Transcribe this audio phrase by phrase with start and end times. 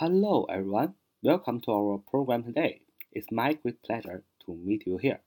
[0.00, 0.94] Hello, everyone.
[1.24, 2.82] Welcome to our program today.
[3.10, 5.18] It's my great pleasure to meet you here.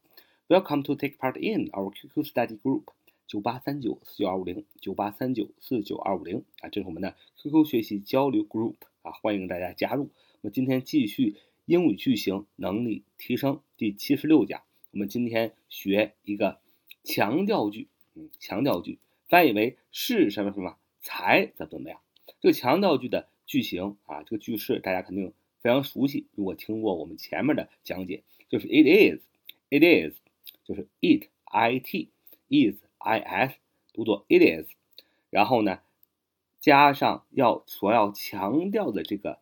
[0.50, 2.84] Welcome to take part in our QQ study group
[3.28, 10.04] 九八三九四九二五零九八三九四九二五零啊，这是我们的 QQ 学习交流 group 啊，欢迎大家加入。
[10.40, 11.36] 我们今天继续
[11.66, 14.62] 英语句型能力提升第七十六讲，
[14.92, 16.60] 我们今天学一个
[17.04, 22.00] 强调句，嗯，强调句翻译为是什么什么才怎么怎么样。
[22.40, 26.26] 这个强调句的句型啊，这个句式大家肯定非常熟悉。
[26.36, 30.16] 如果听过我们前面的讲解，就是 it is，it is，
[30.64, 32.12] 就是 it i t
[32.48, 33.56] is i s
[33.92, 34.72] 读作 it is，
[35.30, 35.82] 然后呢，
[36.62, 39.40] 加上要所要强调的这个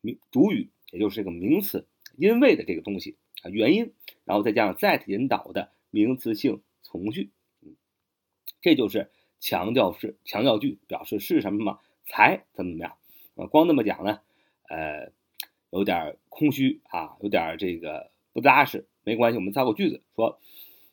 [0.00, 3.92] 名主语，也就是这个名词，因为的这个东西啊，原因，
[4.24, 7.30] 然后再加上 that 引导的名词性从句，
[7.62, 7.74] 嗯，
[8.60, 12.96] 这就是强调式强调句，表示是什么嘛，才怎么怎么样。
[13.46, 14.20] 光那么讲呢，
[14.68, 15.12] 呃，
[15.70, 18.86] 有点空虚啊，有点这个不扎实。
[19.02, 20.38] 没关系，我们造个句子，说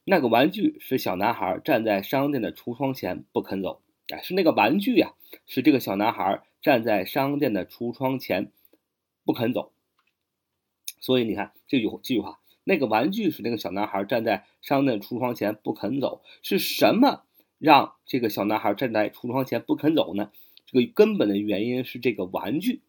[0.05, 3.81] 那个玩具使小男孩站在商店的橱窗前不肯走。
[4.09, 5.13] 哎，是那个玩具呀，
[5.45, 8.52] 是这个小男孩站在商店的橱窗前
[9.25, 9.73] 不肯走。
[11.00, 17.23] 所以你看这句这句话，那个玩具使那个小男孩站在商店橱窗前不肯走，是什么
[17.59, 20.31] 让这个小男孩站在橱窗前不肯走呢？
[20.67, 22.81] 这个根本的原因是这个玩具，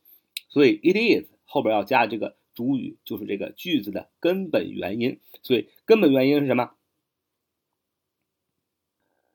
[0.48, 5.20] 所以 it is 后边要加这个主语，就是这个句子的根本原因。
[5.44, 6.72] 所以根本原因是什么？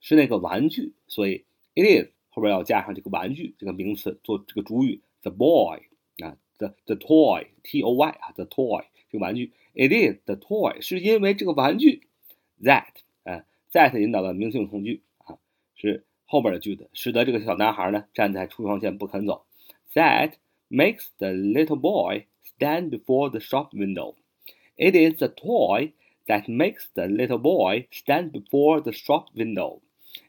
[0.01, 0.91] 是那个玩具。
[1.07, 5.79] 所以 it is 后边要加上这个玩具这个名词做这个主语，the boy
[6.17, 12.07] 啊，the the toy t o y 啊，the toy 这个玩具，it is the toy 是因为这个玩具
[12.61, 12.87] that
[13.23, 15.39] 啊 that 引导的名词性从句啊
[15.75, 16.03] 是。
[16.26, 19.44] 后边的句子使得这个小男孩呢站在橱窗前不肯走。
[19.94, 20.34] That
[20.70, 24.14] makes the little boy stand before the shop window.
[24.76, 25.92] It is the toy
[26.26, 29.80] that makes the little boy stand before the shop window.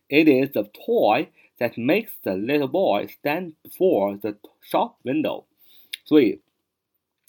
[0.07, 5.43] It is the toy that makes the little boy stand before the shop window.
[6.05, 6.41] 所以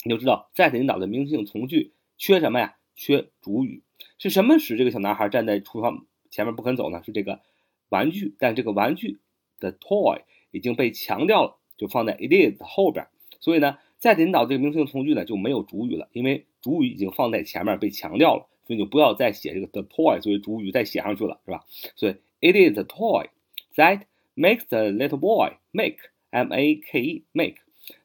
[0.03, 2.77] 你就知道，that 引导的名词性从句缺什么呀？
[2.95, 3.83] 缺主语。
[4.17, 7.03] 是什么使这个小男孩站在橱窗前面不肯走呢？
[7.03, 7.41] 是这个。
[7.88, 9.18] 玩具，但这个玩具
[9.58, 13.06] 的 toy 已经被强调了，就放在 it is 后边。
[13.40, 21.64] 所以呢，再引导这个名词性从句呢就没有主语了，因为主语已经放在前面被强调了，所以就不要再写这个 the toy 作为主语再写上去了，是吧？
[21.94, 23.28] 所以 it is the toy
[23.76, 24.02] that
[24.34, 25.98] makes the little boy make
[26.30, 27.56] m a k e make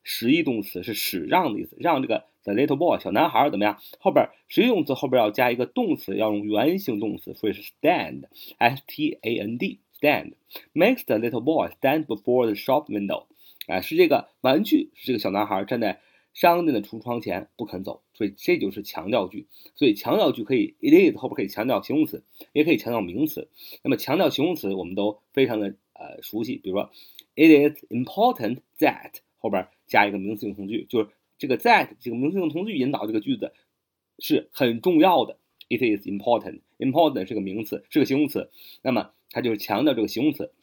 [0.03, 3.79] 实义动词是使让的意思，让这个 the little boy 小男孩怎么样？
[3.99, 8.23] 后边实义动词后边要加一个动词，要用原形动词，所以是 stand
[8.57, 10.33] s t a n d stand
[10.73, 13.25] makes the little boy stand before the shop window，
[13.67, 15.99] 哎，是这个玩具，是这个小男孩站在
[16.33, 19.47] 商店的橱窗前不肯走，所以这就是强调句。
[19.75, 22.23] 所以强调句可以 it is 后边可以强调形容词，
[22.53, 23.49] 也可以强调名词。
[23.83, 26.89] 那么强调形容词我们都非常的呃熟悉，比如说
[27.35, 31.09] it is important that 后边加一个名词性从句，就是
[31.41, 33.51] 这个 that 这个名词性从句引导这个句子
[34.19, 35.39] 是很重要的。
[35.69, 38.51] It is important，important 是个名词，是个形容词，
[38.83, 40.53] 那么它就是强调这个形容词。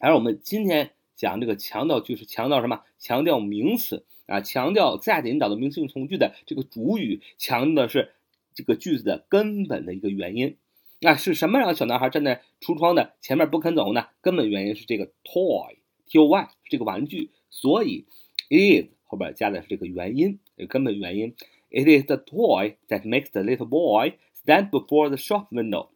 [0.00, 2.82] 而我们今天讲这个强调句是强调什么？
[2.98, 8.14] 强调名词啊，强调 that 引导的名词性从句的这个主语，强调的是
[8.52, 10.56] 这个句子的根本的一个原因。
[10.98, 14.08] 那是什么让小男孩站在橱窗的前面不肯走呢？
[14.20, 17.30] 根本原因是这个 toy，t o y 这个玩具。
[17.48, 18.06] 所以
[18.48, 21.36] it is 后边加的是这个原因，根本原因。
[21.70, 24.14] It is the toy that makes the little boy
[24.44, 25.90] stand before the shop window。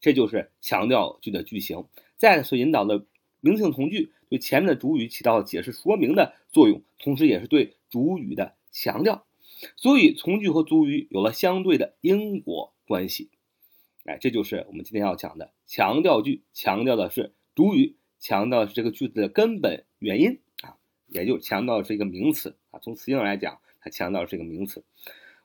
[0.00, 1.84] 这就是强调句的句型。
[2.18, 3.04] ，that 所引导的
[3.40, 9.26] 名词性从句对前面的主语起到解释说明的作用，同时也是对主语的强调。
[9.76, 13.28] 所以从句和主语有了相对的因果关系。
[14.06, 17.96] 哎，这就是我们今天要讲的强调句，强调的是主语。
[18.22, 20.40] 强调的是这个句子的根本原因，
[21.10, 22.80] 也就强调的是一个名词啊。
[22.82, 24.82] 从词性上来讲，它强调的是一个名词。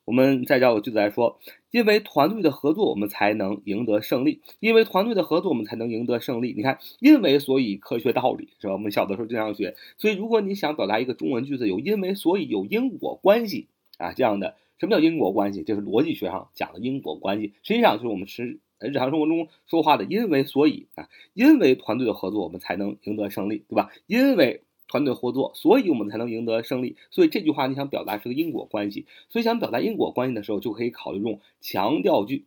[0.06, 1.40] 我们再找个句子来说，
[1.72, 4.42] 因为团队的合作，我们才能赢得胜利。
[4.60, 6.54] 因为团队的合作，我们才能赢得胜利。
[6.56, 8.74] 你看，因为所以科学道理是吧？
[8.74, 9.76] 我们小的时候经常学。
[9.98, 13.68] 所以，如果你想表达一个中文句子有因为所以有因果关系
[13.98, 15.64] 啊这样的，什么叫因果关系？
[15.64, 18.60] 就是逻辑学上讲的因果关系，实际上就是我们是。
[18.82, 23.90] 日常生活中说话的，因为所以啊，因为团队的合作，我们才能赢得胜利，对吧？
[24.06, 24.62] 因为
[24.96, 26.96] 团队合作，所以我们才能赢得胜利。
[27.12, 32.46] 所以这句话你想表达是个因果关系，所以想表达因果关系的时候，就可以考虑用强调句。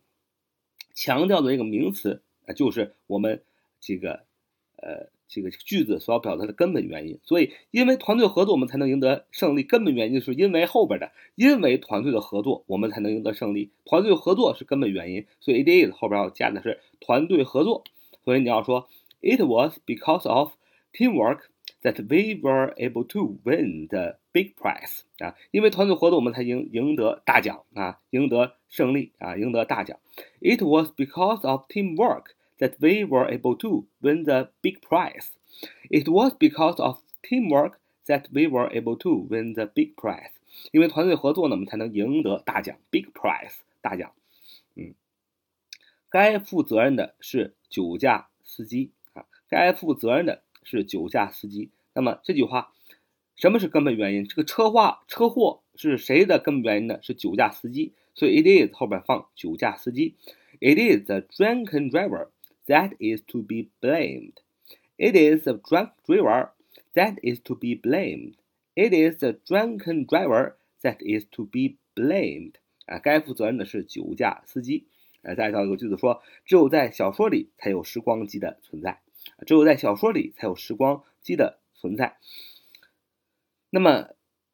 [0.95, 3.43] 强调的这个名词啊，就是我们
[3.79, 4.23] 这个
[4.77, 7.19] 呃这个句子所要表达的根本原因。
[7.23, 9.61] 所以，因为团队合作，我们才能赢得胜利。
[9.61, 13.69] 根本原因是因为后边的，因为团队的合作，我们才能赢得胜利。
[13.85, 17.83] 团队合作是根本原因，所以 it is 后边要加的是团队合作。
[18.25, 18.89] 所以你要说
[19.21, 20.53] ，it was because of
[20.91, 21.43] teamwork
[21.82, 29.98] that we were able to win the big prize 啊，因为团队合作，我们才赢赢得大奖啊，赢得胜利啊，赢得大奖。
[30.40, 35.28] It was because of teamwork that we were able to win the big prize.
[35.90, 37.74] It was because of teamwork
[38.06, 40.30] that we were able to win the big prize.
[40.72, 44.12] 因为团队合作呢，我们才能赢得大奖，big prize 大奖。
[44.76, 44.94] 嗯，
[46.08, 51.69] 该负责任的是酒驾司机啊，该负责任的 是酒驾司机。
[51.93, 52.73] 那么这句话，
[53.35, 54.25] 什么是根本原因？
[54.25, 56.99] 这个车祸车祸是谁的根本原因呢？
[57.01, 57.93] 是酒驾司机。
[58.15, 60.15] 所以 it is 后边放酒驾司机。
[60.59, 62.27] It is the drunken driver
[62.67, 64.33] that is to be blamed.
[64.97, 66.49] It is the drunk driver
[66.93, 68.33] that is to be blamed.
[68.75, 72.55] It is the drunken driver that is to be blamed.
[72.85, 74.87] 啊，该负责任的是酒驾司机。
[75.21, 78.99] 呃，再造一个句子说，只有在小说里才有时光机的存在，
[79.45, 82.17] 只有在小说里才有时光机的存在。
[83.69, 84.09] 那么，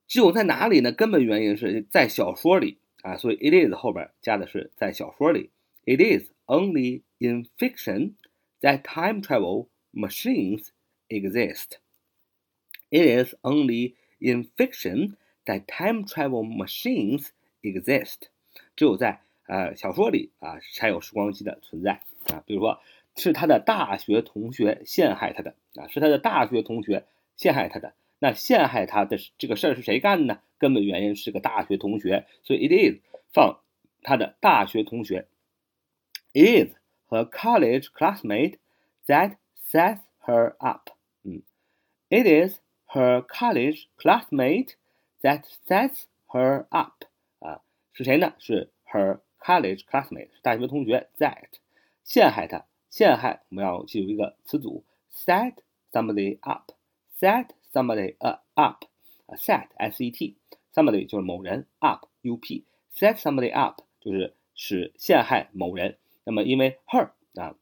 [0.08, 0.92] 只有在哪里呢？
[0.92, 5.50] 根本原因是在小说里啊，所以 it is 后边加的是在小说里。
[5.86, 8.14] It is only in fiction
[8.62, 10.70] that time travel machines
[11.10, 11.78] exist.
[12.90, 17.30] It is only in fiction that time travel machines
[17.62, 18.30] exist.
[18.76, 22.02] 只有在呃小说里啊才有时光机的存在
[22.32, 22.44] 啊。
[22.46, 22.82] 比如说，
[23.16, 27.94] 是他的大学同学陷害他的啊，是他的大学同学陷害他的。
[28.20, 30.42] 那陷害他的这个事儿是谁干的呢？
[30.58, 33.02] 根本原因是个大学同学，所以 it is
[33.34, 33.60] 放
[34.04, 35.28] 他的大学同学。
[36.34, 36.74] Is
[37.10, 38.58] her college classmate
[39.06, 39.36] that
[39.70, 40.92] sets her up.
[41.24, 41.44] 嗯
[42.10, 44.76] It is her college classmate
[45.22, 47.06] that sets her up.
[47.40, 47.62] 啊，
[47.94, 48.34] 是谁呢？
[48.40, 51.50] 是 her college classmate，大学同学 that
[52.04, 52.66] 陷害她，
[52.96, 54.86] 陷害我们要记住一个词组。
[55.14, 55.56] Set
[55.92, 58.86] somebody up，set somebody a up，
[59.26, 60.38] 啊 set s e t.
[60.74, 61.68] Somebody 就是某人。
[61.80, 62.64] Up u p.
[62.94, 65.98] Set somebody up 就是使陷害某人。
[66.24, 67.58] 那么，因为 her 啊，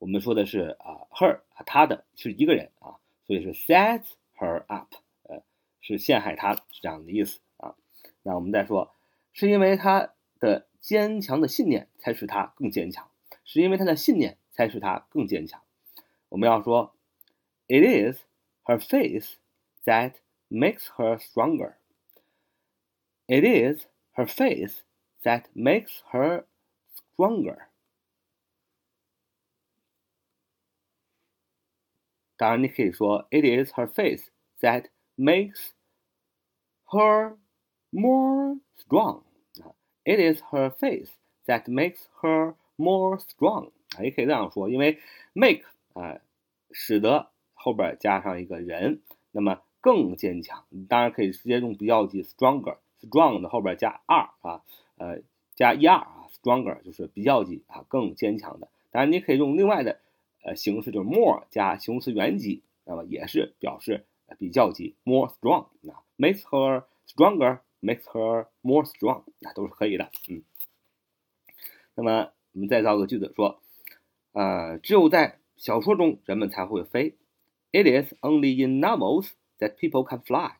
[0.00, 2.98] 我们说的是啊，her 啊，她的是一个人啊，
[3.28, 4.92] 所以是 sets her up，
[5.22, 5.44] 呃，
[5.80, 7.76] 是陷害她，是这样的意思啊。
[8.24, 8.92] 那我们再说，
[9.32, 13.08] 是因为她的坚强的信念才使她更坚强，
[13.47, 15.61] 是因为她的信念才使她更坚强。
[16.29, 16.95] 我们要说，
[17.67, 18.21] it is
[18.63, 19.35] her faith
[19.85, 20.15] that
[20.49, 21.75] makes her stronger.
[23.27, 23.85] It is
[24.15, 24.81] her faith
[25.23, 26.45] that makes her
[27.15, 27.67] stronger。
[32.35, 34.27] 当然，你可以说，It is her faith
[34.59, 35.71] that makes
[36.85, 37.37] her
[37.91, 39.23] more strong。
[39.61, 41.11] 啊，It is her faith
[41.45, 43.72] that makes her more strong。
[43.98, 44.98] 啊，也可以这样说，因为
[45.34, 46.18] make 啊，
[46.72, 49.02] 使得后边加上一个人，
[49.32, 50.64] 那么更坚强。
[50.88, 54.62] 当然可以直接用比较级 stronger，strong 的后边加 r 啊，
[54.96, 55.20] 呃，
[55.54, 56.14] 加 er 啊。
[56.40, 58.68] Stronger 就是比较级啊，更坚强的。
[58.92, 59.98] 当然，你可以用另外的
[60.44, 64.04] 呃形式，就是 more 加形容词原级，那么也是表示
[64.38, 70.10] 比较级，more strong 啊，makes her stronger，makes her more strong 啊，都是可以的。
[70.28, 70.44] 嗯，
[71.96, 73.60] 那么我们再造个句子说，
[74.32, 77.14] 呃，只有在小说中人们才会飞。
[77.70, 79.28] It is only in novels
[79.60, 80.56] that people can fly.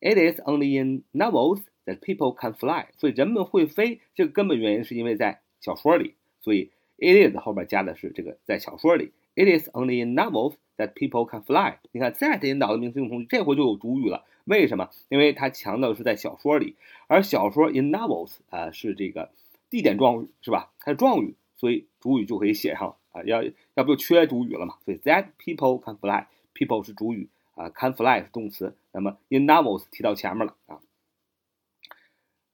[0.00, 1.60] It is only in novels.
[1.84, 9.12] That people can fly，所以人们会飞，这个根本原因是因为在小说里，所以 it is 后边加的是这个在小说里。
[9.36, 11.78] It is only in novels that people can fly。
[11.92, 14.24] 你看 that 引导的名词用从句，这回就有主语了。
[14.46, 14.90] 为什么？
[15.08, 16.74] 因为它强调的是在小说里，
[17.06, 19.30] 而小说 in novels 啊是这个
[19.70, 20.72] 地点状语是吧？
[20.80, 23.22] 它是状语，所以主语就可以写上啊。
[23.24, 23.42] 要
[23.74, 24.78] 要不就缺主语了嘛？
[24.84, 30.80] 所以 that people can fly，people 是主语啊，can fly 是动词，那么 in novels 提到前面了啊。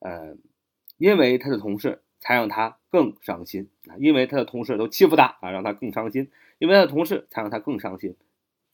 [0.00, 0.36] 呃，
[0.98, 3.94] 因为他的同事才让他更伤心啊！
[3.98, 6.30] 因为他的同事都欺负他啊，让他更伤心。
[6.58, 8.16] 因为他的同事才让他更伤心。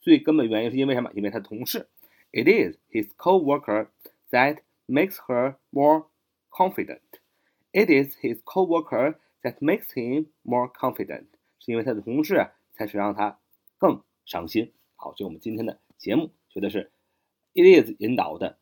[0.01, 1.11] 最根本原因是因为什么？
[1.13, 1.87] 因为他的同事。
[2.31, 3.87] It is his co-worker
[4.29, 6.05] that makes her more
[6.51, 6.99] confident.
[7.71, 11.25] It is his co-worker that makes him more confident.
[11.59, 13.39] 是因为他的同事才是让他
[13.77, 14.71] 更伤心。
[14.95, 16.91] 好，这是我们今天的节目，学的是
[17.53, 18.57] it is 引导的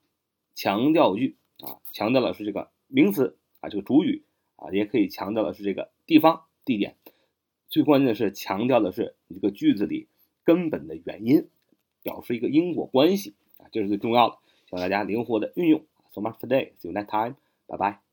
[0.55, 1.37] 强调句。
[1.59, 4.23] 啊，强调的是这个名词啊，这个主语
[4.57, 6.95] 啊，也可以强调的是这个地方、地点。
[7.67, 10.07] 最关键的是强调的是你这个句子里
[10.43, 11.49] 根本的原因，
[12.03, 14.37] 表示一个因果关系啊，这是最重要的，
[14.69, 15.83] 希望大家灵活的运用。
[16.11, 16.73] So much today.
[16.79, 17.35] See you next time.
[17.65, 18.06] Bye bye.